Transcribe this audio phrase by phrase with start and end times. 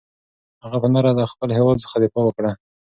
[0.63, 2.51] هغه په نره له خپل هېواد څخه دفاع وکړه.